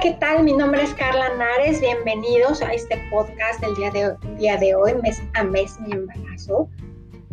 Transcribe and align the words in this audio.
¿qué 0.00 0.12
tal? 0.12 0.44
Mi 0.44 0.54
nombre 0.54 0.82
es 0.82 0.94
Carla 0.94 1.28
Nares. 1.36 1.78
Bienvenidos 1.78 2.62
a 2.62 2.72
este 2.72 2.96
podcast 3.10 3.60
del 3.60 3.74
día 3.74 3.90
de, 3.90 4.16
día 4.38 4.56
de 4.56 4.74
hoy, 4.74 4.94
mes 4.94 5.20
a 5.34 5.44
mes 5.44 5.78
mi 5.78 5.92
embarazo. 5.92 6.70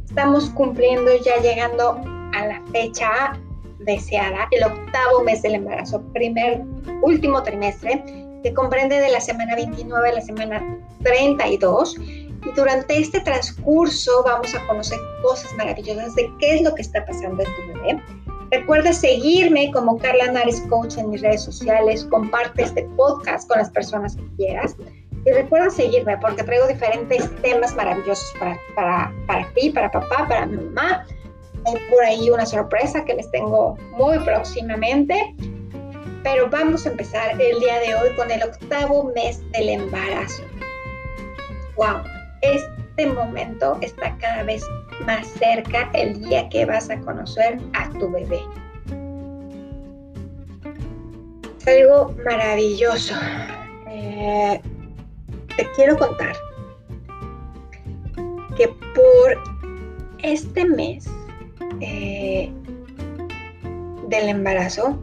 Estamos 0.05 0.49
cumpliendo 0.49 1.15
ya 1.23 1.37
llegando 1.37 2.01
a 2.33 2.45
la 2.45 2.61
fecha 2.73 3.39
deseada, 3.79 4.49
el 4.51 4.65
octavo 4.65 5.23
mes 5.23 5.41
del 5.43 5.55
embarazo, 5.55 6.01
primer, 6.11 6.61
último 7.03 7.41
trimestre, 7.41 8.03
que 8.43 8.53
comprende 8.53 8.99
de 8.99 9.11
la 9.11 9.21
semana 9.21 9.55
29 9.55 10.09
a 10.09 10.13
la 10.13 10.21
semana 10.21 10.79
32. 11.03 11.95
Y 11.97 12.51
durante 12.53 12.99
este 12.99 13.21
transcurso 13.21 14.23
vamos 14.25 14.53
a 14.53 14.67
conocer 14.67 14.99
cosas 15.21 15.53
maravillosas 15.53 16.15
de 16.15 16.29
qué 16.39 16.55
es 16.55 16.61
lo 16.63 16.75
que 16.75 16.81
está 16.81 17.05
pasando 17.05 17.43
en 17.43 17.55
tu 17.55 17.79
bebé 17.79 18.03
Recuerda 18.51 18.93
seguirme 18.93 19.71
como 19.71 19.97
Carla 19.97 20.31
Nares 20.31 20.61
Coach 20.69 20.97
en 20.97 21.09
mis 21.09 21.21
redes 21.21 21.43
sociales, 21.43 22.05
comparte 22.05 22.63
este 22.63 22.83
podcast 22.95 23.47
con 23.49 23.57
las 23.57 23.69
personas 23.71 24.15
que 24.15 24.23
quieras 24.37 24.75
y 25.27 25.31
recuerda 25.31 25.69
seguirme 25.69 26.17
porque 26.19 26.43
traigo 26.43 26.67
diferentes 26.67 27.29
temas 27.41 27.75
maravillosos 27.75 28.33
para, 28.39 28.57
para, 28.75 29.13
para 29.27 29.53
ti, 29.53 29.69
para 29.69 29.91
papá, 29.91 30.25
para 30.29 30.45
mamá. 30.45 31.05
Hay 31.65 31.75
por 31.89 32.03
ahí 32.05 32.29
una 32.29 32.45
sorpresa 32.45 33.03
que 33.03 33.15
les 33.15 33.29
tengo 33.31 33.75
muy 33.97 34.17
próximamente. 34.19 35.35
Pero 36.23 36.49
vamos 36.49 36.85
a 36.85 36.91
empezar 36.91 37.31
el 37.41 37.59
día 37.59 37.79
de 37.79 37.95
hoy 37.95 38.15
con 38.15 38.31
el 38.31 38.41
octavo 38.43 39.11
mes 39.15 39.41
del 39.51 39.69
embarazo. 39.69 40.43
¡Wow! 41.75 42.03
Este 42.41 43.05
momento 43.07 43.77
está 43.81 44.17
cada 44.17 44.43
vez 44.43 44.63
más 45.05 45.27
cerca 45.27 45.89
el 45.93 46.19
día 46.21 46.49
que 46.49 46.65
vas 46.65 46.89
a 46.89 46.99
conocer 46.99 47.59
a 47.73 47.89
tu 47.89 48.11
bebé. 48.11 48.41
Es 51.59 51.67
algo 51.67 52.15
maravilloso. 52.25 53.15
Eh, 53.89 54.61
te 55.55 55.67
quiero 55.75 55.97
contar 55.97 56.35
que 58.55 58.67
por 58.67 59.57
este 60.23 60.65
mes 60.65 61.07
eh, 61.81 62.51
del 64.07 64.29
embarazo, 64.29 65.01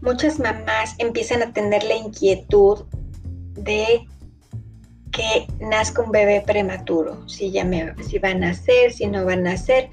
muchas 0.00 0.38
mamás 0.40 0.94
empiezan 0.98 1.42
a 1.42 1.52
tener 1.52 1.84
la 1.84 1.96
inquietud 1.96 2.84
de 3.54 4.06
que 5.14 5.46
nazca 5.60 6.02
un 6.02 6.10
bebé 6.10 6.42
prematuro, 6.44 7.26
si, 7.28 7.52
ya 7.52 7.64
me, 7.64 7.94
si 8.02 8.18
va 8.18 8.30
a 8.30 8.34
nacer, 8.34 8.92
si 8.92 9.06
no 9.06 9.24
va 9.24 9.34
a 9.34 9.36
nacer. 9.36 9.88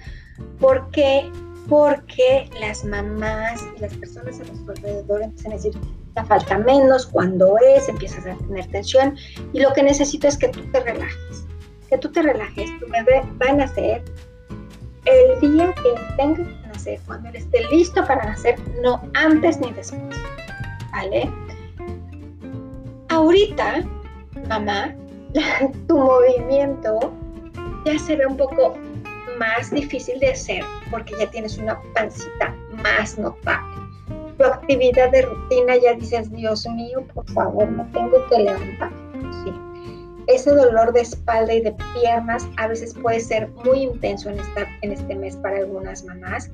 ¿Por 0.59 0.89
qué? 0.91 1.29
Porque 1.69 2.49
las 2.59 2.83
mamás 2.83 3.63
y 3.77 3.81
las 3.81 3.93
personas 3.95 4.39
a 4.39 4.43
nuestro 4.45 4.73
alrededor 4.73 5.21
empiezan 5.21 5.51
a 5.51 5.55
decir, 5.55 5.73
ya 6.15 6.25
falta 6.25 6.57
menos, 6.57 7.05
cuando 7.05 7.55
es, 7.59 7.87
empiezas 7.87 8.25
a 8.25 8.35
tener 8.35 8.65
tensión 8.67 9.15
y 9.53 9.59
lo 9.59 9.71
que 9.73 9.83
necesito 9.83 10.27
es 10.27 10.37
que 10.37 10.49
tú 10.49 10.61
te 10.71 10.79
relajes, 10.79 11.45
que 11.87 11.97
tú 11.99 12.11
te 12.11 12.23
relajes, 12.23 12.69
tu 12.79 12.87
bebé 12.87 13.21
va 13.39 13.51
a 13.51 13.53
nacer 13.53 14.03
el 15.05 15.39
día 15.39 15.73
que 15.75 16.15
tenga 16.17 16.37
que 16.37 16.67
nacer, 16.67 16.99
cuando 17.05 17.29
él 17.29 17.35
esté 17.35 17.63
listo 17.71 18.03
para 18.05 18.25
nacer, 18.25 18.59
no 18.81 19.01
antes 19.13 19.59
ni 19.59 19.71
después, 19.71 20.01
¿vale? 20.91 21.29
Ahorita, 23.09 23.83
mamá, 24.47 24.95
tu 25.87 25.97
movimiento 25.97 27.13
ya 27.85 27.97
se 27.97 28.15
ve 28.15 28.25
un 28.25 28.37
poco 28.37 28.77
más 29.39 29.71
difícil 29.71 30.19
de 30.19 30.31
hacer 30.31 30.63
porque 30.89 31.15
ya 31.17 31.29
tienes 31.31 31.57
una 31.57 31.79
pancita 31.93 32.55
más 32.83 33.17
notable. 33.17 33.75
Tu 34.37 34.43
actividad 34.43 35.11
de 35.11 35.23
rutina 35.23 35.77
ya 35.77 35.93
dices, 35.93 36.31
Dios 36.31 36.67
mío, 36.67 37.03
por 37.13 37.29
favor, 37.31 37.67
me 37.67 37.83
tengo 37.85 38.25
que 38.27 38.39
levantar. 38.39 38.91
Sí. 39.43 39.53
Ese 40.27 40.51
dolor 40.51 40.93
de 40.93 41.01
espalda 41.01 41.53
y 41.53 41.61
de 41.61 41.75
piernas 41.99 42.47
a 42.57 42.67
veces 42.67 42.93
puede 42.93 43.19
ser 43.19 43.49
muy 43.65 43.83
intenso 43.83 44.29
en, 44.29 44.39
esta, 44.39 44.67
en 44.81 44.91
este 44.91 45.15
mes 45.15 45.35
para 45.37 45.57
algunas 45.57 46.03
mamás. 46.05 46.49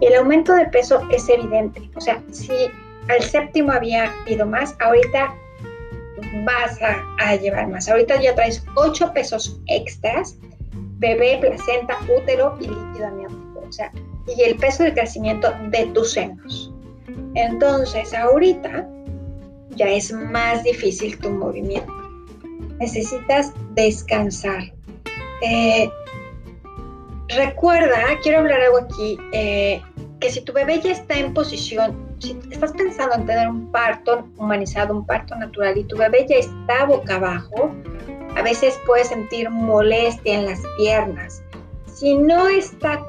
El 0.00 0.14
aumento 0.14 0.54
de 0.54 0.66
peso 0.66 1.02
es 1.10 1.28
evidente. 1.28 1.90
O 1.94 2.00
sea, 2.00 2.22
si 2.30 2.70
al 3.08 3.22
séptimo 3.22 3.72
había 3.72 4.10
ido 4.26 4.46
más, 4.46 4.74
ahorita 4.80 5.34
vas 6.44 6.78
a, 6.82 7.36
llevar 7.36 7.68
más. 7.68 7.88
Ahorita 7.88 8.20
ya 8.20 8.34
traes 8.34 8.64
8 8.76 9.12
pesos 9.12 9.60
extras, 9.66 10.36
bebé, 10.98 11.38
placenta, 11.40 11.98
útero 12.16 12.56
y 12.60 12.68
líquido 12.68 13.06
amniótico. 13.06 13.64
O 13.68 13.72
sea, 13.72 13.92
y 14.26 14.42
el 14.42 14.56
peso 14.56 14.82
de 14.82 14.92
crecimiento 14.92 15.52
de 15.70 15.86
tus 15.86 16.12
senos. 16.12 16.72
Entonces, 17.34 18.12
ahorita 18.14 18.86
ya 19.70 19.88
es 19.88 20.12
más 20.12 20.62
difícil 20.62 21.18
tu 21.18 21.30
movimiento. 21.30 21.92
Necesitas 22.78 23.52
descansar. 23.74 24.72
Eh, 25.42 25.88
recuerda, 27.28 27.96
quiero 28.22 28.40
hablar 28.40 28.60
algo 28.60 28.78
aquí, 28.78 29.18
eh, 29.32 29.80
que 30.20 30.30
si 30.30 30.40
tu 30.42 30.52
bebé 30.52 30.80
ya 30.80 30.92
está 30.92 31.18
en 31.18 31.34
posición 31.34 32.01
si 32.22 32.38
estás 32.50 32.72
pensando 32.72 33.14
en 33.16 33.26
tener 33.26 33.48
un 33.48 33.70
parto 33.72 34.28
humanizado, 34.36 34.94
un 34.94 35.04
parto 35.04 35.34
natural 35.34 35.76
y 35.76 35.82
tu 35.84 35.96
bebé 35.96 36.24
ya 36.28 36.36
está 36.36 36.84
boca 36.84 37.16
abajo, 37.16 37.74
a 38.36 38.42
veces 38.42 38.78
puedes 38.86 39.08
sentir 39.08 39.50
molestia 39.50 40.38
en 40.38 40.46
las 40.46 40.60
piernas. 40.76 41.42
Si 41.86 42.16
no 42.16 42.46
está 42.48 43.02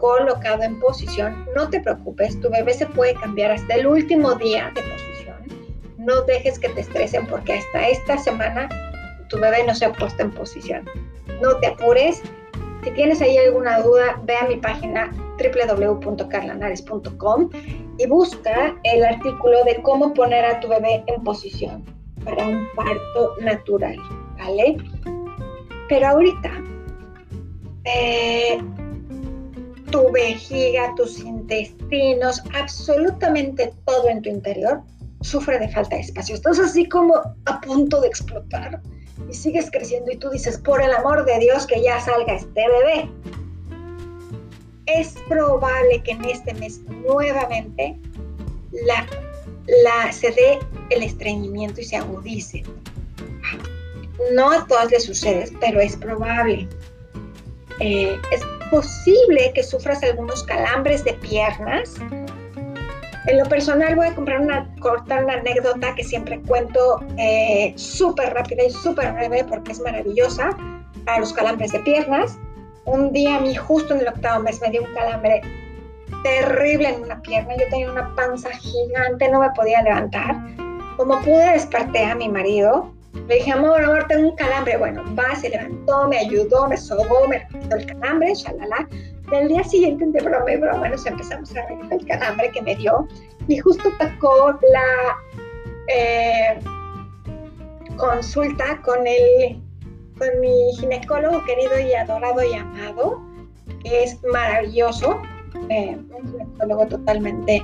colocado 0.00 0.62
en 0.62 0.80
posición, 0.80 1.44
no 1.54 1.68
te 1.68 1.80
preocupes, 1.80 2.40
tu 2.40 2.48
bebé 2.50 2.72
se 2.72 2.86
puede 2.86 3.12
cambiar 3.14 3.50
hasta 3.50 3.74
el 3.74 3.86
último 3.86 4.34
día 4.36 4.72
de 4.74 4.80
posición. 4.82 5.36
No 5.98 6.22
dejes 6.22 6.58
que 6.58 6.70
te 6.70 6.80
estresen 6.80 7.26
porque 7.26 7.58
hasta 7.58 7.88
esta 7.88 8.16
semana 8.16 8.70
tu 9.28 9.38
bebé 9.38 9.66
no 9.66 9.74
se 9.74 9.84
ha 9.84 9.92
puesto 9.92 10.22
en 10.22 10.30
posición. 10.30 10.88
No 11.42 11.58
te 11.58 11.66
apures. 11.66 12.22
Si 12.82 12.90
tienes 12.92 13.20
ahí 13.20 13.36
alguna 13.36 13.80
duda, 13.80 14.18
ve 14.24 14.36
a 14.36 14.46
mi 14.46 14.56
página 14.56 15.12
www.carlanares.com 15.38 17.50
y 17.98 18.06
busca 18.06 18.76
el 18.84 19.04
artículo 19.04 19.64
de 19.64 19.82
cómo 19.82 20.14
poner 20.14 20.44
a 20.44 20.60
tu 20.60 20.68
bebé 20.68 21.04
en 21.06 21.22
posición 21.22 21.84
para 22.24 22.46
un 22.46 22.66
parto 22.74 23.34
natural, 23.40 23.96
¿vale? 24.38 24.76
Pero 25.88 26.06
ahorita, 26.06 26.50
eh, 27.84 28.58
tu 29.90 30.10
vejiga, 30.12 30.94
tus 30.96 31.18
intestinos, 31.20 32.42
absolutamente 32.54 33.72
todo 33.84 34.08
en 34.08 34.22
tu 34.22 34.28
interior 34.28 34.82
sufre 35.20 35.58
de 35.58 35.68
falta 35.68 35.96
de 35.96 36.02
espacio. 36.02 36.34
Estás 36.34 36.58
así 36.58 36.88
como 36.88 37.14
a 37.16 37.60
punto 37.60 38.00
de 38.00 38.08
explotar 38.08 38.80
y 39.28 39.34
sigues 39.34 39.70
creciendo 39.70 40.12
y 40.12 40.16
tú 40.16 40.30
dices, 40.30 40.58
por 40.58 40.80
el 40.80 40.92
amor 40.92 41.24
de 41.24 41.38
Dios 41.40 41.66
que 41.66 41.82
ya 41.82 41.98
salga 42.00 42.34
este 42.34 42.62
bebé 42.68 43.10
es 44.88 45.14
probable 45.28 46.02
que 46.02 46.12
en 46.12 46.24
este 46.24 46.54
mes 46.54 46.80
nuevamente 47.04 47.96
la, 48.72 50.12
se 50.12 50.30
dé 50.30 50.58
el 50.90 51.02
estreñimiento 51.02 51.80
y 51.80 51.84
se 51.84 51.96
agudice. 51.96 52.62
No 54.32 54.50
a 54.50 54.66
todas 54.66 54.90
les 54.90 55.04
sucede, 55.04 55.50
pero 55.60 55.80
es 55.80 55.96
probable. 55.96 56.68
Eh, 57.80 58.18
es 58.32 58.42
posible 58.70 59.52
que 59.54 59.62
sufras 59.62 60.02
algunos 60.02 60.42
calambres 60.42 61.04
de 61.04 61.14
piernas. 61.14 61.94
En 63.26 63.38
lo 63.38 63.44
personal 63.44 63.94
voy 63.94 64.06
a 64.06 64.14
comprar 64.14 64.40
una, 64.40 64.74
cortar 64.80 65.24
una 65.24 65.34
anécdota 65.34 65.94
que 65.94 66.02
siempre 66.02 66.40
cuento 66.40 67.00
eh, 67.18 67.74
súper 67.76 68.32
rápida 68.32 68.64
y 68.64 68.70
súper 68.70 69.12
breve 69.12 69.44
porque 69.44 69.72
es 69.72 69.80
maravillosa 69.80 70.56
para 71.04 71.20
los 71.20 71.32
calambres 71.32 71.72
de 71.72 71.80
piernas 71.80 72.38
un 72.88 73.12
día 73.12 73.36
a 73.36 73.40
mí 73.40 73.54
justo 73.54 73.94
en 73.94 74.00
el 74.00 74.08
octavo 74.08 74.42
mes 74.42 74.60
me 74.60 74.70
dio 74.70 74.82
un 74.82 74.94
calambre 74.94 75.42
terrible 76.22 76.88
en 76.88 77.02
una 77.02 77.20
pierna, 77.22 77.54
yo 77.56 77.64
tenía 77.70 77.90
una 77.90 78.14
panza 78.14 78.50
gigante, 78.50 79.28
no 79.30 79.40
me 79.40 79.50
podía 79.50 79.82
levantar. 79.82 80.36
Como 80.96 81.20
pude 81.20 81.52
desperté 81.52 82.04
a 82.04 82.14
mi 82.14 82.28
marido, 82.28 82.92
le 83.28 83.36
dije, 83.36 83.52
amor, 83.52 83.82
amor, 83.82 84.06
tengo 84.08 84.30
un 84.30 84.36
calambre. 84.36 84.76
Bueno, 84.78 85.04
va, 85.14 85.34
se 85.36 85.50
levantó, 85.50 86.08
me 86.08 86.18
ayudó, 86.18 86.68
me 86.68 86.76
sobó, 86.76 87.28
me 87.28 87.46
quitó 87.48 87.76
el 87.76 87.86
calambre, 87.86 88.34
shalala. 88.34 88.88
Del 89.30 89.48
día 89.48 89.62
siguiente, 89.62 90.06
de 90.06 90.20
broma 90.24 90.50
y 90.50 90.56
broma, 90.56 90.88
nos 90.88 91.04
empezamos 91.04 91.54
a 91.54 91.66
ver 91.66 91.78
el 91.90 92.06
calambre 92.06 92.50
que 92.50 92.62
me 92.62 92.74
dio. 92.74 93.06
Y 93.46 93.58
justo 93.58 93.90
tocó 93.98 94.58
la 94.72 95.16
eh, 95.88 96.58
consulta 97.96 98.80
con 98.82 99.06
el 99.06 99.60
con 100.18 100.40
mi 100.40 100.72
ginecólogo 100.78 101.44
querido 101.44 101.78
y 101.78 101.94
adorado 101.94 102.42
y 102.44 102.54
amado, 102.54 103.20
que 103.82 104.04
es 104.04 104.22
maravilloso, 104.24 105.20
eh, 105.68 105.96
un 106.10 106.32
ginecólogo 106.32 106.86
totalmente 106.86 107.62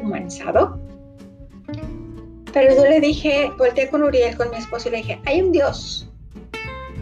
humanizado. 0.00 0.78
Pero 2.52 2.74
yo 2.74 2.84
le 2.84 3.00
dije, 3.00 3.50
volteé 3.56 3.88
con 3.88 4.02
Uriel, 4.02 4.36
con 4.36 4.50
mi 4.50 4.56
esposo, 4.56 4.88
y 4.88 4.92
le 4.92 4.96
dije, 4.98 5.20
hay 5.24 5.42
un 5.42 5.52
Dios. 5.52 6.08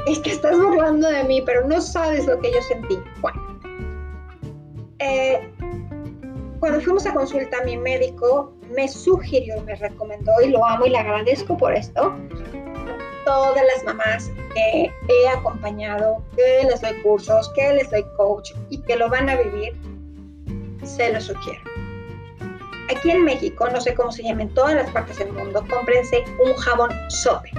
Es 0.07 0.19
que 0.21 0.31
estás 0.31 0.57
burlando 0.57 1.09
de 1.09 1.25
mí, 1.25 1.43
pero 1.45 1.67
no 1.67 1.81
sabes 1.81 2.27
lo 2.27 2.39
que 2.41 2.53
yo 2.53 2.63
sentí. 2.63 2.99
Bueno, 3.21 3.61
eh, 5.01 5.41
cuando 6.61 6.81
fuimos 6.81 7.07
a 7.07 7.15
consulta, 7.15 7.57
mi 7.65 7.77
médico 7.77 8.53
me 8.75 8.87
sugirió, 8.87 9.61
me 9.63 9.75
recomendó 9.75 10.33
y 10.45 10.51
lo 10.51 10.65
amo 10.65 10.87
y 10.87 10.91
le 10.91 10.99
agradezco 10.99 11.57
por 11.57 11.75
esto. 11.75 12.15
Todas 13.25 13.63
las 13.75 13.85
mamás 13.85 14.31
que 14.55 14.93
he 15.09 15.29
acompañado, 15.29 16.23
que 16.37 16.67
les 16.69 16.81
doy 16.81 17.01
cursos, 17.03 17.51
que 17.55 17.75
les 17.75 17.91
doy 17.91 18.05
coach 18.17 18.53
y 18.71 18.79
que 18.83 18.97
lo 18.97 19.09
van 19.09 19.29
a 19.29 19.37
vivir, 19.37 19.75
se 20.85 21.13
lo 21.13 21.21
sugiero. 21.21 21.61
Aquí 22.91 23.11
en 23.11 23.25
México, 23.25 23.69
no 23.71 23.81
sé 23.81 23.95
cómo 23.95 24.11
se 24.11 24.23
llama 24.23 24.43
en 24.43 24.55
todas 24.55 24.75
las 24.75 24.91
partes 24.91 25.19
del 25.19 25.33
mundo, 25.33 25.65
cómprense 25.71 26.25
un 26.45 26.55
jabón 26.55 26.91
sote. 27.09 27.51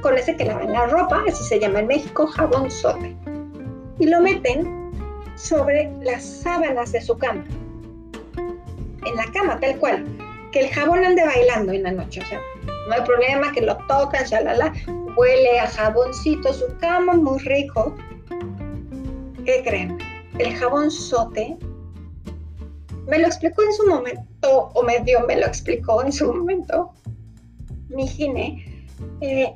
con 0.00 0.16
ese 0.16 0.36
que 0.36 0.44
lavan 0.44 0.72
la 0.72 0.86
ropa, 0.86 1.24
así 1.26 1.42
se 1.44 1.58
llama 1.58 1.80
en 1.80 1.86
México, 1.86 2.26
jabón 2.26 2.70
sote. 2.70 3.16
Y 3.98 4.06
lo 4.06 4.20
meten 4.20 4.82
sobre 5.36 5.90
las 6.02 6.22
sábanas 6.22 6.92
de 6.92 7.00
su 7.00 7.16
cama. 7.16 7.44
En 9.06 9.16
la 9.16 9.24
cama, 9.32 9.58
tal 9.58 9.76
cual. 9.78 10.04
Que 10.52 10.60
el 10.60 10.68
jabón 10.68 11.04
ande 11.04 11.24
bailando 11.24 11.72
en 11.72 11.82
la 11.82 11.92
noche. 11.92 12.20
O 12.20 12.26
sea, 12.26 12.40
no 12.88 12.94
hay 12.94 13.02
problema 13.02 13.52
que 13.52 13.62
lo 13.62 13.76
tocan, 13.86 14.24
shalala. 14.24 14.72
Huele 15.16 15.60
a 15.60 15.68
jaboncito 15.68 16.52
su 16.52 16.66
cama, 16.80 17.14
muy 17.14 17.38
rico. 17.40 17.94
¿Qué 19.44 19.62
creen? 19.64 19.98
El 20.38 20.54
jabón 20.54 20.90
sote 20.90 21.56
me 23.06 23.18
lo 23.18 23.26
explicó 23.26 23.62
en 23.62 23.72
su 23.72 23.86
momento, 23.86 24.70
o 24.74 24.82
medio 24.82 25.26
me 25.26 25.36
lo 25.36 25.46
explicó 25.46 26.02
en 26.02 26.12
su 26.12 26.32
momento, 26.32 26.92
mi 27.88 28.06
gine, 28.06 28.86
eh, 29.20 29.52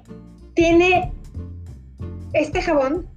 tiene 0.54 1.12
este 2.32 2.60
jabón, 2.60 3.08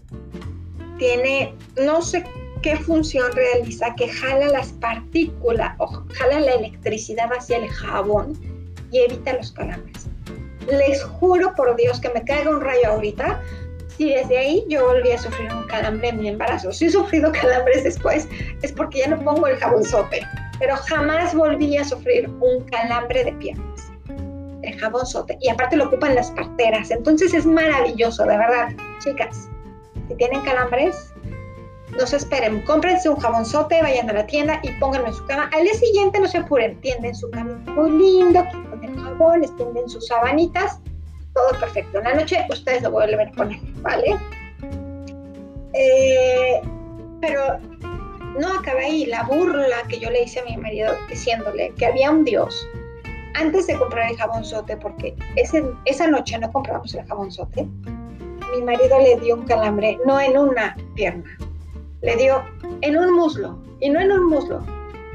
tiene, 0.98 1.54
no 1.84 2.02
sé 2.02 2.24
qué 2.62 2.76
función 2.78 3.32
realiza, 3.34 3.96
que 3.96 4.08
jala 4.08 4.48
las 4.50 4.72
partículas 4.74 5.76
o 5.80 5.88
jala 6.14 6.40
la 6.40 6.54
electricidad 6.54 7.30
hacia 7.32 7.58
el 7.58 7.70
jabón 7.70 8.59
y 8.92 9.00
evita 9.00 9.34
los 9.34 9.52
calambres. 9.52 10.08
Les 10.68 11.04
juro 11.04 11.54
por 11.56 11.76
Dios 11.76 12.00
que 12.00 12.10
me 12.10 12.24
caiga 12.24 12.50
un 12.50 12.62
rayo 12.62 12.90
ahorita 12.90 13.42
si 14.00 14.14
desde 14.14 14.38
ahí 14.38 14.66
yo 14.70 14.86
volví 14.86 15.12
a 15.12 15.18
sufrir 15.18 15.52
un 15.52 15.64
calambre 15.64 16.08
en 16.08 16.22
mi 16.22 16.30
embarazo. 16.30 16.72
Si 16.72 16.86
he 16.86 16.90
sufrido 16.90 17.32
calambres 17.42 17.84
después, 17.84 18.30
es 18.62 18.72
porque 18.72 19.00
ya 19.00 19.10
no 19.10 19.20
pongo 19.20 19.46
el 19.48 19.58
jabonzote, 19.58 20.26
pero 20.58 20.78
jamás 20.78 21.36
volví 21.36 21.76
a 21.76 21.84
sufrir 21.84 22.30
un 22.40 22.64
calambre 22.66 23.26
de 23.26 23.34
piernas. 23.34 23.92
El 24.62 24.80
jabonzote. 24.80 25.38
Y 25.42 25.50
aparte 25.50 25.76
lo 25.76 25.88
ocupan 25.88 26.16
las 26.16 26.32
parteras. 26.32 26.92
Entonces 26.92 27.34
es 27.34 27.46
maravilloso, 27.46 28.24
de 28.24 28.38
verdad. 28.38 28.70
Chicas, 29.04 29.50
si 30.08 30.16
tienen 30.16 30.42
calambres, 30.42 31.14
no 31.98 32.06
se 32.08 32.18
esperen. 32.18 32.62
Cómprense 32.62 33.10
un 33.10 33.18
jabonzote, 33.18 33.82
vayan 33.82 34.10
a 34.10 34.14
la 34.14 34.26
tienda 34.28 34.62
y 34.64 34.72
pónganlo 34.80 35.08
en 35.08 35.14
su 35.14 35.26
cama. 35.26 35.50
Al 35.54 35.64
día 35.64 35.74
siguiente 35.74 36.20
no 36.20 36.28
se 36.28 36.38
apuren. 36.38 36.80
Tienden 36.80 37.16
su 37.16 37.30
cama 37.32 37.56
muy 37.68 37.92
lindo, 37.92 38.46
el 39.00 39.06
jabón, 39.06 39.44
extienden 39.44 39.90
sus 39.90 40.08
sabanitas 40.08 40.80
todo 41.34 41.60
perfecto. 41.60 42.00
En 42.00 42.04
la 42.06 42.16
noche 42.16 42.46
ustedes 42.50 42.84
lo 42.84 42.92
vuelven 42.92 43.28
a 43.28 43.32
poner, 43.32 43.60
¿vale? 43.82 44.18
Eh, 45.74 46.62
pero 47.22 47.60
no 48.38 48.60
acaba 48.60 48.80
ahí. 48.80 49.06
La 49.06 49.24
burla 49.24 49.84
que 49.88 50.00
yo 50.00 50.10
le 50.10 50.24
hice 50.24 50.40
a 50.40 50.46
mi 50.46 50.58
marido 50.58 50.94
diciéndole 51.08 51.74
que 51.78 51.86
había 51.86 52.12
un 52.12 52.26
Dios 52.26 52.68
antes 53.36 53.68
de 53.68 53.78
comprar 53.78 54.12
el 54.12 54.18
jabonzote, 54.18 54.76
porque 54.78 55.16
ese, 55.36 55.64
esa 55.86 56.08
noche 56.08 56.38
no 56.40 56.52
compramos 56.52 56.94
el 56.94 57.06
jabonzote, 57.06 57.68
mi 58.56 58.62
marido 58.64 59.00
le 59.00 59.20
dio 59.20 59.36
un 59.36 59.46
calambre, 59.46 59.98
no 60.06 60.20
en 60.20 60.38
una 60.38 60.76
pierna, 60.96 61.38
le 62.02 62.16
dio 62.18 62.44
en 62.82 62.98
un 62.98 63.14
muslo, 63.14 63.58
y 63.80 63.90
no 63.92 64.00
en 64.02 64.12
un 64.12 64.26
muslo, 64.28 64.62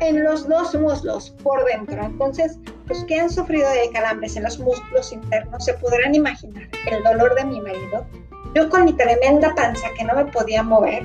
en 0.00 0.24
los 0.24 0.48
dos 0.48 0.74
muslos 0.74 1.30
por 1.42 1.64
dentro. 1.64 2.02
Entonces, 2.02 2.58
los 2.88 3.04
que 3.04 3.20
han 3.20 3.30
sufrido 3.30 3.68
de 3.70 3.90
calambres 3.92 4.36
en 4.36 4.44
los 4.44 4.58
muslos 4.58 5.12
internos 5.12 5.64
se 5.64 5.74
podrán 5.74 6.14
imaginar 6.14 6.68
el 6.90 7.02
dolor 7.02 7.34
de 7.34 7.44
mi 7.44 7.60
marido. 7.60 8.06
Yo 8.54 8.68
con 8.70 8.84
mi 8.84 8.92
tremenda 8.92 9.54
panza 9.54 9.88
que 9.96 10.04
no 10.04 10.14
me 10.14 10.26
podía 10.26 10.62
mover, 10.62 11.02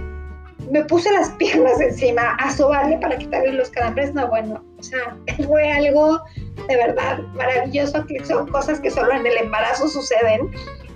me 0.69 0.83
puse 0.85 1.11
las 1.11 1.29
piernas 1.37 1.79
encima 1.79 2.35
a 2.35 2.51
sobarle 2.51 2.97
para 2.97 3.17
quitarle 3.17 3.53
los 3.53 3.69
calambres. 3.69 4.13
No, 4.13 4.27
bueno, 4.27 4.63
o 4.77 4.83
sea, 4.83 5.17
fue 5.47 5.71
algo 5.71 6.21
de 6.67 6.75
verdad 6.75 7.19
maravilloso, 7.35 8.05
que 8.05 8.23
son 8.25 8.47
cosas 8.47 8.79
que 8.79 8.91
solo 8.91 9.13
en 9.13 9.25
el 9.25 9.37
embarazo 9.37 9.87
suceden 9.87 10.51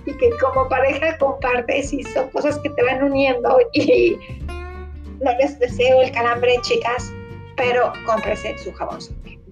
y 0.06 0.16
que 0.18 0.30
como 0.40 0.68
pareja 0.68 1.16
compartes 1.18 1.92
y 1.92 2.02
son 2.02 2.28
cosas 2.30 2.58
que 2.58 2.70
te 2.70 2.82
van 2.82 3.02
uniendo 3.02 3.58
y 3.72 4.18
no 5.20 5.32
les 5.38 5.58
deseo 5.58 6.02
el 6.02 6.12
calambre, 6.12 6.58
chicas, 6.62 7.10
pero 7.56 7.92
cómprese 8.06 8.56
su 8.58 8.72
jabón 8.72 9.00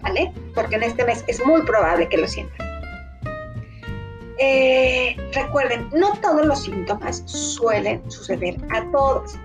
¿vale? 0.02 0.32
Porque 0.54 0.76
en 0.76 0.82
este 0.82 1.04
mes 1.04 1.24
es 1.28 1.44
muy 1.44 1.62
probable 1.62 2.08
que 2.08 2.18
lo 2.18 2.26
sientan. 2.26 2.72
Eh, 4.38 5.16
recuerden, 5.32 5.88
no 5.94 6.12
todos 6.20 6.44
los 6.44 6.62
síntomas 6.62 7.22
suelen 7.26 8.10
suceder 8.10 8.56
a 8.72 8.84
todos. 8.90 9.38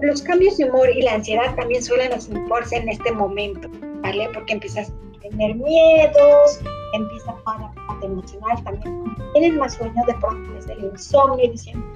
Los 0.00 0.22
cambios 0.22 0.56
de 0.56 0.64
humor 0.64 0.88
y 0.90 1.02
la 1.02 1.14
ansiedad 1.14 1.54
también 1.54 1.82
suelen 1.82 2.12
acentuarse 2.12 2.76
en 2.76 2.88
este 2.88 3.12
momento, 3.12 3.68
¿vale? 4.00 4.28
Porque 4.32 4.54
empiezas 4.54 4.90
a 4.90 5.20
tener 5.20 5.54
miedos, 5.54 6.60
empieza 6.94 7.30
a 7.30 7.44
parte 7.44 8.06
emocional 8.06 8.64
también. 8.64 9.04
Tienen 9.34 9.58
más 9.58 9.74
sueño 9.74 10.02
de 10.06 10.14
pronto 10.14 10.52
desde 10.54 10.72
el 10.72 10.84
insomnio, 10.84 11.50
diciendo, 11.50 11.86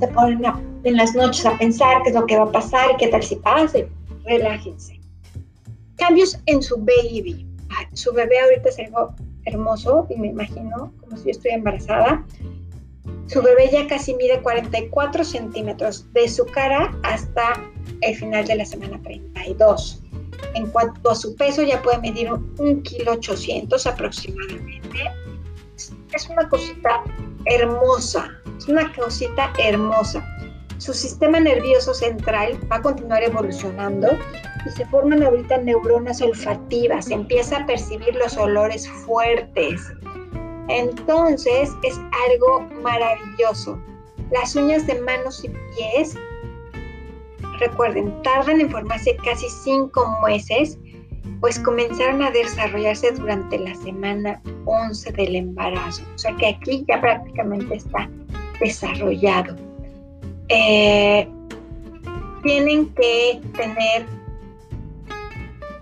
se 0.00 0.08
ponen 0.08 0.42
en 0.84 0.96
las 0.96 1.14
noches 1.14 1.44
a 1.46 1.56
pensar 1.58 2.02
qué 2.02 2.08
es 2.08 2.14
lo 2.14 2.26
que 2.26 2.38
va 2.38 2.44
a 2.44 2.52
pasar 2.52 2.92
y 2.92 2.96
qué 2.96 3.08
tal 3.08 3.22
si 3.22 3.36
pase. 3.36 3.88
Relájense 4.24 4.93
cambios 5.96 6.38
en 6.46 6.62
su 6.62 6.76
baby. 6.76 7.46
su 7.92 8.12
bebé 8.12 8.40
ahorita 8.40 8.68
es 8.68 8.78
algo 8.78 9.14
hermoso 9.46 10.06
y 10.10 10.16
me 10.16 10.28
imagino 10.28 10.92
como 11.00 11.16
si 11.16 11.24
yo 11.24 11.30
estoy 11.30 11.52
embarazada. 11.52 12.24
Su 13.26 13.42
bebé 13.42 13.70
ya 13.72 13.86
casi 13.86 14.14
mide 14.14 14.40
44 14.42 15.24
centímetros 15.24 16.12
de 16.12 16.28
su 16.28 16.44
cara 16.46 16.94
hasta 17.02 17.54
el 18.02 18.14
final 18.14 18.46
de 18.46 18.56
la 18.56 18.64
semana 18.64 19.00
32. 19.02 20.02
En 20.54 20.66
cuanto 20.70 21.10
a 21.10 21.14
su 21.14 21.34
peso 21.36 21.62
ya 21.62 21.80
puede 21.82 21.98
medir 21.98 22.30
un 22.32 22.82
kilo 22.82 23.12
800 23.12 23.86
aproximadamente. 23.86 24.98
Es 26.12 26.28
una 26.28 26.48
cosita 26.48 27.02
hermosa, 27.46 28.30
es 28.58 28.68
una 28.68 28.92
cosita 28.92 29.52
hermosa. 29.58 30.24
Su 30.78 30.92
sistema 30.92 31.40
nervioso 31.40 31.94
central 31.94 32.58
va 32.70 32.76
a 32.76 32.82
continuar 32.82 33.22
evolucionando 33.22 34.08
y 34.66 34.70
se 34.70 34.86
forman 34.86 35.22
ahorita 35.22 35.58
neuronas 35.58 36.20
olfativas, 36.22 37.10
empieza 37.10 37.58
a 37.58 37.66
percibir 37.66 38.14
los 38.14 38.36
olores 38.36 38.88
fuertes. 38.88 39.92
Entonces 40.68 41.70
es 41.82 42.00
algo 42.30 42.60
maravilloso. 42.82 43.78
Las 44.30 44.56
uñas 44.56 44.86
de 44.86 45.00
manos 45.02 45.44
y 45.44 45.48
pies, 45.48 46.16
recuerden, 47.60 48.22
tardan 48.22 48.60
en 48.60 48.70
formarse 48.70 49.16
casi 49.24 49.48
cinco 49.48 50.18
meses, 50.26 50.78
pues 51.40 51.58
comenzaron 51.58 52.22
a 52.22 52.30
desarrollarse 52.30 53.12
durante 53.12 53.58
la 53.58 53.74
semana 53.74 54.40
11 54.64 55.12
del 55.12 55.36
embarazo. 55.36 56.02
O 56.14 56.18
sea 56.18 56.34
que 56.36 56.46
aquí 56.46 56.84
ya 56.88 57.00
prácticamente 57.00 57.74
está 57.74 58.08
desarrollado. 58.60 59.54
Eh, 60.48 61.28
tienen 62.42 62.88
que 62.94 63.40
tener 63.56 64.06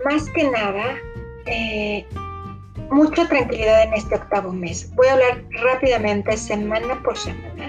más 0.03 0.29
que 0.29 0.49
nada, 0.49 0.95
eh, 1.45 2.05
mucha 2.91 3.27
tranquilidad 3.27 3.83
en 3.83 3.93
este 3.93 4.15
octavo 4.15 4.51
mes. 4.51 4.93
Voy 4.95 5.07
a 5.07 5.13
hablar 5.13 5.43
rápidamente 5.63 6.37
semana 6.37 7.01
por 7.03 7.17
semana. 7.17 7.67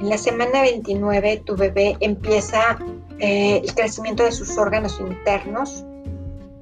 En 0.00 0.08
la 0.08 0.18
semana 0.18 0.62
29 0.62 1.42
tu 1.44 1.56
bebé 1.56 1.96
empieza 2.00 2.78
eh, 3.18 3.60
el 3.64 3.74
crecimiento 3.74 4.24
de 4.24 4.32
sus 4.32 4.56
órganos 4.56 5.00
internos. 5.00 5.84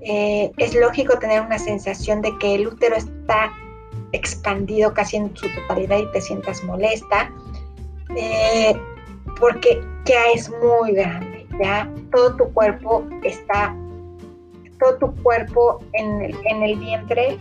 Eh, 0.01 0.53
es 0.57 0.75
lógico 0.75 1.19
tener 1.19 1.41
una 1.43 1.59
sensación 1.59 2.23
de 2.23 2.37
que 2.39 2.55
el 2.55 2.69
útero 2.69 2.97
está 2.97 3.53
expandido 4.13 4.95
casi 4.95 5.17
en 5.17 5.37
su 5.37 5.49
totalidad 5.55 5.99
y 5.99 6.13
te 6.13 6.21
sientas 6.21 6.63
molesta, 6.63 7.31
porque 9.41 9.83
ya 10.05 10.21
es 10.33 10.49
muy 10.49 10.93
grande, 10.93 11.47
ya 11.61 11.91
todo 12.13 12.37
tu 12.37 12.53
cuerpo 12.53 13.05
está 13.25 13.75
todo 14.79 14.99
tu 14.99 15.23
cuerpo 15.23 15.81
en 15.93 16.23
el, 16.23 16.37
en 16.45 16.63
el 16.63 16.79
vientre 16.79 17.39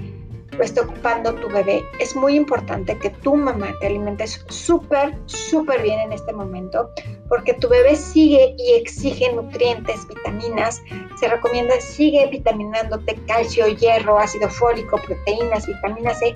lo 0.57 0.63
está 0.63 0.81
ocupando 0.81 1.33
tu 1.35 1.49
bebé. 1.49 1.83
Es 1.99 2.15
muy 2.15 2.35
importante 2.35 2.97
que 2.97 3.09
tu 3.09 3.35
mamá 3.35 3.73
te 3.79 3.87
alimentes 3.87 4.45
súper, 4.49 5.17
súper 5.25 5.81
bien 5.81 5.99
en 5.99 6.13
este 6.13 6.33
momento, 6.33 6.89
porque 7.27 7.53
tu 7.53 7.67
bebé 7.67 7.95
sigue 7.95 8.55
y 8.57 8.73
exige 8.75 9.33
nutrientes, 9.33 10.07
vitaminas. 10.07 10.81
Se 11.19 11.27
recomienda 11.27 11.79
sigue 11.79 12.27
vitaminándote 12.27 13.15
calcio, 13.27 13.67
hierro, 13.67 14.17
ácido 14.17 14.49
fólico, 14.49 14.97
proteínas, 15.05 15.67
vitamina 15.67 16.13
C. 16.13 16.35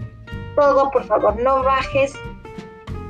Todo, 0.55 0.89
por 0.91 1.05
favor, 1.05 1.41
no 1.41 1.63
bajes, 1.63 2.13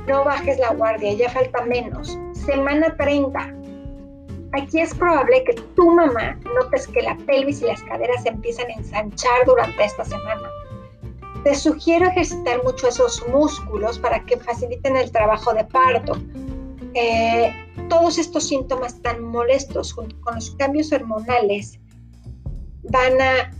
no 0.06 0.24
bajes 0.24 0.58
la 0.58 0.74
guardia, 0.74 1.12
ya 1.14 1.30
falta 1.30 1.64
menos. 1.64 2.18
Semana 2.32 2.96
30 2.96 3.59
Aquí 4.52 4.80
es 4.80 4.94
probable 4.94 5.44
que 5.44 5.54
tu 5.76 5.90
mamá 5.90 6.36
notes 6.54 6.88
que 6.88 7.02
la 7.02 7.16
pelvis 7.18 7.62
y 7.62 7.66
las 7.66 7.82
caderas 7.82 8.22
se 8.22 8.30
empiezan 8.30 8.66
a 8.70 8.74
ensanchar 8.74 9.46
durante 9.46 9.84
esta 9.84 10.04
semana. 10.04 10.48
Te 11.44 11.54
sugiero 11.54 12.08
ejercitar 12.08 12.62
mucho 12.64 12.88
esos 12.88 13.26
músculos 13.28 13.98
para 13.98 14.24
que 14.26 14.36
faciliten 14.36 14.96
el 14.96 15.10
trabajo 15.12 15.54
de 15.54 15.64
parto. 15.64 16.18
Eh, 16.94 17.52
todos 17.88 18.18
estos 18.18 18.48
síntomas 18.48 19.00
tan 19.00 19.22
molestos 19.22 19.92
junto 19.92 20.20
con 20.20 20.34
los 20.34 20.50
cambios 20.56 20.92
hormonales 20.92 21.78
van 22.90 23.20
a 23.20 23.50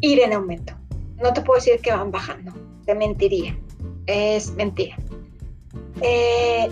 ir 0.00 0.20
en 0.20 0.34
aumento. 0.34 0.74
No 1.22 1.32
te 1.32 1.40
puedo 1.40 1.58
decir 1.58 1.80
que 1.80 1.90
van 1.90 2.10
bajando, 2.10 2.52
te 2.84 2.94
mentiría, 2.94 3.58
es 4.06 4.50
mentira. 4.52 4.96
Eh, 6.02 6.68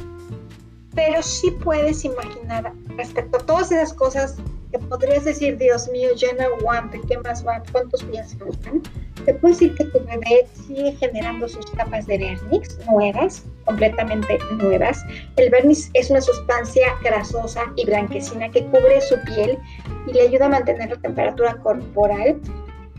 pero 0.94 1.22
sí 1.22 1.50
puedes 1.50 2.04
imaginar 2.04 2.72
respecto 2.96 3.38
a 3.38 3.40
todas 3.40 3.72
esas 3.72 3.92
cosas 3.92 4.36
que 4.70 4.78
podrías 4.78 5.24
decir, 5.24 5.56
Dios 5.56 5.88
mío, 5.88 6.10
ya 6.16 6.32
no 6.34 6.56
aguante, 6.56 7.00
¿qué 7.08 7.18
más 7.18 7.46
va? 7.46 7.62
¿Cuántos 7.70 8.08
días 8.10 8.36
faltan? 8.38 8.82
Te 9.24 9.34
puedo 9.34 9.54
decir 9.54 9.74
que 9.76 9.84
tu 9.84 10.00
bebé 10.04 10.46
sigue 10.66 10.92
generando 10.92 11.48
sus 11.48 11.64
capas 11.72 12.06
de 12.06 12.18
vernix 12.18 12.78
nuevas, 12.90 13.44
completamente 13.64 14.38
nuevas. 14.58 15.02
El 15.36 15.50
vernix 15.50 15.90
es 15.94 16.10
una 16.10 16.20
sustancia 16.20 16.88
grasosa 17.02 17.72
y 17.76 17.86
blanquecina 17.86 18.50
que 18.50 18.64
cubre 18.66 19.00
su 19.00 19.16
piel 19.22 19.58
y 20.06 20.12
le 20.12 20.22
ayuda 20.22 20.46
a 20.46 20.50
mantener 20.50 20.90
la 20.90 20.96
temperatura 20.96 21.56
corporal. 21.62 22.40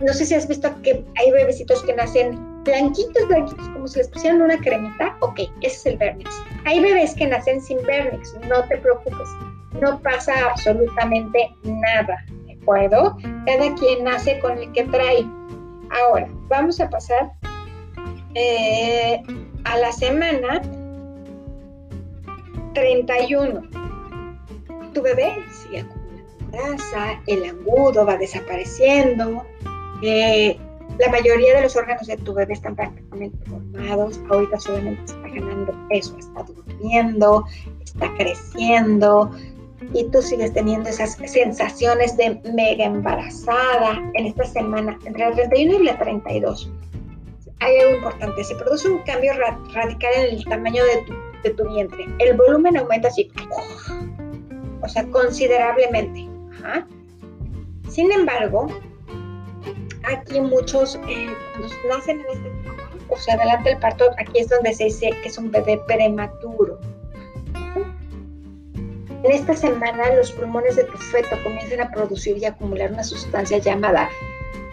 No 0.02 0.14
sé 0.14 0.26
si 0.26 0.34
has 0.34 0.48
visto 0.48 0.70
que 0.82 1.06
hay 1.18 1.32
bebecitos 1.32 1.84
que 1.84 1.94
nacen 1.94 2.55
blanquitos, 2.66 3.28
blanquitos, 3.28 3.70
como 3.70 3.88
si 3.88 4.00
les 4.00 4.10
pusieran 4.10 4.42
una 4.42 4.58
cremita, 4.58 5.16
ok, 5.22 5.40
ese 5.62 5.76
es 5.76 5.86
el 5.86 5.98
vernix. 5.98 6.30
Hay 6.66 6.82
bebés 6.82 7.14
que 7.14 7.28
nacen 7.28 7.62
sin 7.62 7.82
vernix, 7.84 8.36
no 8.50 8.64
te 8.68 8.78
preocupes, 8.78 9.30
no 9.80 10.00
pasa 10.02 10.34
absolutamente 10.50 11.56
nada, 11.64 12.26
¿de 12.48 12.54
acuerdo? 12.62 13.18
Cada 13.46 13.74
quien 13.76 14.04
nace 14.04 14.40
con 14.40 14.58
el 14.58 14.72
que 14.74 14.84
trae. 14.86 15.26
Ahora, 15.92 16.28
vamos 16.50 16.80
a 16.82 16.90
pasar 16.90 17.32
eh, 18.34 19.22
a 19.64 19.78
la 19.78 19.92
semana 19.92 20.62
31. 22.74 23.62
Tu 24.94 25.02
bebé 25.02 25.38
sigue 25.52 25.82
acumulando 25.82 26.06
grasa, 26.52 27.22
el 27.28 27.46
agudo 27.46 28.06
va 28.06 28.18
desapareciendo, 28.18 29.46
eh, 30.02 30.58
la 31.00 31.10
mayoría 31.12 31.56
de 31.56 31.64
los 31.64 31.76
órganos 31.76 32.08
de 32.08 32.18
tu 32.18 32.34
bebé 32.34 32.54
están 32.54 32.76
prácticamente 32.76 33.38
formados. 33.46 34.20
Ahorita 34.30 34.60
solamente 34.60 35.04
está 35.06 35.28
ganando 35.28 35.74
peso, 35.90 36.16
está 36.18 36.44
durmiendo, 36.44 37.46
está 37.84 38.12
creciendo 38.16 39.32
y 39.94 40.06
tú 40.06 40.22
sigues 40.22 40.54
teniendo 40.54 40.90
esas 40.90 41.14
sensaciones 41.14 42.16
de 42.18 42.42
mega 42.54 42.86
embarazada 42.86 44.02
en 44.14 44.26
esta 44.28 44.46
semana, 44.46 44.98
entre 45.06 45.30
la 45.30 45.36
31 45.36 45.76
y 45.76 45.84
la 45.84 45.98
32. 45.98 46.72
Hay 47.60 47.78
algo 47.78 47.96
importante, 47.96 48.44
se 48.44 48.56
produce 48.56 48.90
un 48.90 49.00
cambio 49.04 49.34
radical 49.74 50.12
en 50.16 50.36
el 50.36 50.46
tamaño 50.46 50.84
de 50.84 51.02
tu, 51.04 51.14
de 51.44 51.50
tu 51.52 51.70
vientre. 51.70 52.06
El 52.20 52.36
volumen 52.38 52.78
aumenta 52.78 53.08
así, 53.08 53.32
o 54.82 54.88
sea, 54.88 55.06
considerablemente. 55.08 56.28
Sin 57.90 58.12
embargo, 58.12 58.68
aquí 60.08 60.40
muchos, 60.40 61.00
eh, 61.08 61.34
cuando 61.54 61.76
nacen 61.90 62.20
en 62.22 62.26
este 62.32 62.52
o 63.08 63.18
se 63.18 63.32
adelanta 63.32 63.70
el 63.70 63.78
parto, 63.78 64.06
aquí 64.18 64.40
es 64.40 64.50
donde 64.50 64.74
se 64.74 64.86
dice 64.86 65.12
que 65.22 65.28
es 65.28 65.38
un 65.38 65.52
bebé 65.52 65.80
prematuro. 65.88 66.80
En 69.24 69.32
esta 69.32 69.56
semana 69.56 70.14
los 70.16 70.32
pulmones 70.32 70.76
de 70.76 70.84
tu 70.84 70.98
feto 70.98 71.36
comienzan 71.44 71.82
a 71.82 71.92
producir 71.92 72.38
y 72.38 72.46
acumular 72.46 72.92
una 72.92 73.04
sustancia 73.04 73.58
llamada 73.58 74.10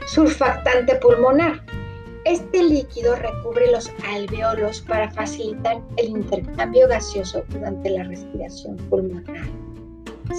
surfactante 0.07 0.97
pulmonar. 0.97 1.63
Este 2.25 2.63
líquido 2.63 3.17
recubre 3.17 3.71
los 3.71 3.91
alveolos 4.07 4.81
para 4.83 5.11
facilitar 5.11 5.81
el 5.97 6.11
intercambio 6.11 6.87
gaseoso 6.87 7.43
durante 7.49 7.91
la 7.91 8.05
respiración 8.05 8.77
pulmonar. 8.89 9.47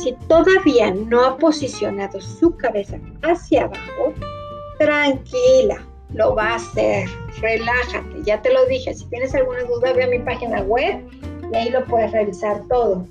Si 0.01 0.13
todavía 0.27 0.93
no 0.93 1.25
ha 1.25 1.37
posicionado 1.37 2.21
su 2.21 2.55
cabeza 2.55 2.97
hacia 3.23 3.63
abajo, 3.63 4.13
tranquila, 4.77 5.85
lo 6.13 6.35
va 6.35 6.51
a 6.51 6.55
hacer, 6.55 7.09
relájate, 7.41 8.23
ya 8.23 8.41
te 8.41 8.53
lo 8.53 8.65
dije, 8.65 8.93
si 8.93 9.05
tienes 9.05 9.33
alguna 9.33 9.63
duda 9.63 9.93
ve 9.93 10.03
a 10.03 10.07
mi 10.07 10.19
página 10.19 10.61
web 10.61 11.03
y 11.51 11.55
ahí 11.55 11.69
lo 11.69 11.85
puedes 11.85 12.11
revisar 12.11 12.61
todo. 12.67 13.07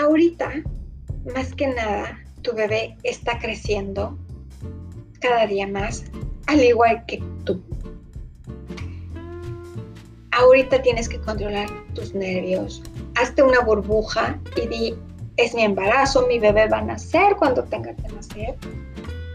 Ahorita, 0.00 0.50
más 1.34 1.54
que 1.54 1.68
nada, 1.68 2.18
tu 2.42 2.54
bebé 2.54 2.96
está 3.02 3.38
creciendo 3.38 4.18
cada 5.20 5.46
día 5.46 5.66
más, 5.66 6.04
al 6.46 6.62
igual 6.62 7.04
que 7.06 7.22
tú. 7.44 7.62
Ahorita 10.32 10.80
tienes 10.82 11.08
que 11.08 11.20
controlar 11.20 11.68
tus 11.94 12.14
nervios. 12.14 12.82
Hazte 13.16 13.42
una 13.42 13.60
burbuja 13.60 14.40
y 14.56 14.66
di, 14.66 14.94
es 15.36 15.54
mi 15.54 15.62
embarazo, 15.62 16.26
mi 16.26 16.38
bebé 16.38 16.68
va 16.68 16.78
a 16.78 16.82
nacer 16.82 17.36
cuando 17.36 17.64
tenga 17.64 17.94
que 17.94 18.08
nacer, 18.08 18.54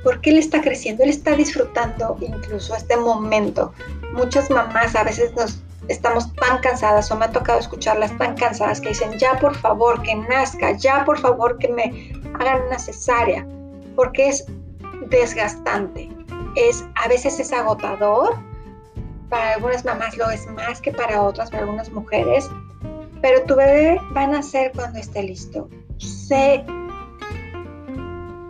porque 0.04 0.30
él 0.30 0.38
está 0.38 0.62
creciendo, 0.62 1.04
él 1.04 1.10
está 1.10 1.36
disfrutando 1.36 2.18
incluso 2.22 2.76
este 2.76 2.98
momento. 2.98 3.74
Muchas 4.14 4.50
mamás 4.50 4.96
a 4.96 5.04
veces 5.04 5.34
nos 5.36 5.62
estamos 5.88 6.34
tan 6.36 6.60
cansadas 6.60 7.10
o 7.12 7.16
me 7.16 7.26
ha 7.26 7.32
tocado 7.32 7.60
escucharlas 7.60 8.16
tan 8.18 8.36
cansadas 8.36 8.82
que 8.82 8.90
dicen, 8.90 9.18
ya 9.18 9.40
por 9.40 9.56
favor 9.56 10.02
que 10.04 10.16
nazca, 10.16 10.72
ya 10.74 11.04
por 11.06 11.18
favor 11.18 11.58
que 11.58 11.70
me 11.70 12.12
hagan 12.40 12.62
una 12.68 12.78
cesárea, 12.78 13.46
porque 13.96 14.30
es 14.30 14.46
desgastante, 15.10 16.10
es 16.56 16.84
a 16.96 17.08
veces 17.08 17.40
es 17.40 17.52
agotador, 17.52 18.36
para 19.30 19.56
algunas 19.56 19.84
mamás 19.84 20.16
lo 20.18 20.30
es 20.30 20.48
más 20.48 20.80
que 20.80 20.92
para 20.92 21.22
otras, 21.22 21.50
para 21.50 21.64
algunas 21.64 21.90
mujeres, 21.92 22.50
pero 23.22 23.44
tu 23.44 23.56
bebé 23.56 24.00
va 24.16 24.24
a 24.24 24.28
nacer 24.28 24.72
cuando 24.76 25.00
esté 25.00 25.24
listo 25.24 25.68
sé 26.00 26.64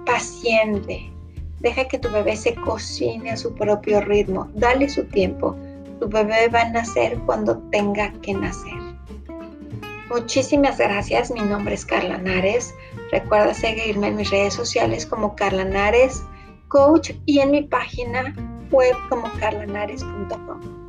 paciente. 0.06 1.12
Deja 1.60 1.88
que 1.88 1.98
tu 1.98 2.10
bebé 2.10 2.36
se 2.36 2.56
cocine 2.56 3.32
a 3.32 3.38
su 3.38 3.54
propio 3.54 4.02
ritmo. 4.02 4.50
Dale 4.54 4.90
su 4.90 5.04
tiempo. 5.06 5.56
Tu 6.00 6.08
bebé 6.08 6.48
va 6.50 6.62
a 6.62 6.70
nacer 6.70 7.18
cuando 7.26 7.58
tenga 7.72 8.12
que 8.22 8.34
nacer. 8.34 8.78
Muchísimas 10.10 10.78
gracias. 10.78 11.32
Mi 11.32 11.42
nombre 11.42 11.76
es 11.76 11.86
Carla 11.86 12.18
Nares. 12.18 12.74
Recuerda 13.12 13.54
seguirme 13.54 14.08
en 14.08 14.16
mis 14.16 14.30
redes 14.30 14.54
sociales 14.54 15.06
como 15.06 15.36
Carla 15.36 15.66
Nares 15.66 16.24
Coach 16.68 17.12
y 17.26 17.40
en 17.40 17.52
mi 17.52 17.64
página 17.64 18.34
web 18.72 18.96
como 19.10 19.32
carlanares.com. 19.40 20.87